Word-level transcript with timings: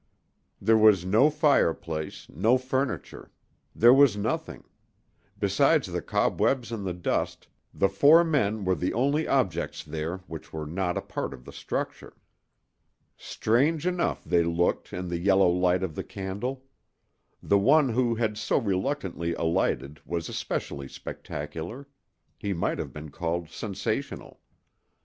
There 0.59 0.79
was 0.79 1.05
no 1.05 1.29
fireplace, 1.29 2.25
no 2.27 2.57
furniture; 2.57 3.29
there 3.75 3.93
was 3.93 4.17
nothing: 4.17 4.63
besides 5.37 5.85
the 5.91 6.01
cobwebs 6.01 6.71
and 6.71 6.87
the 6.87 6.93
dust, 6.95 7.47
the 7.71 7.87
four 7.87 8.23
men 8.23 8.65
were 8.65 8.73
the 8.73 8.93
only 8.93 9.27
objects 9.27 9.83
there 9.83 10.17
which 10.25 10.51
were 10.51 10.65
not 10.65 10.97
a 10.97 11.03
part 11.03 11.35
of 11.35 11.45
the 11.45 11.53
structure. 11.53 12.17
Strange 13.15 13.85
enough 13.85 14.23
they 14.23 14.41
looked 14.41 14.91
in 14.91 15.07
the 15.07 15.19
yellow 15.19 15.49
light 15.49 15.83
of 15.83 15.93
the 15.93 16.03
candle. 16.03 16.63
The 17.43 17.59
one 17.59 17.89
who 17.89 18.15
had 18.15 18.39
so 18.39 18.59
reluctantly 18.59 19.35
alighted 19.35 20.01
was 20.03 20.27
especially 20.29 20.87
spectacular—he 20.87 22.53
might 22.53 22.79
have 22.79 22.91
been 22.91 23.09
called 23.11 23.49
sensational. 23.49 24.39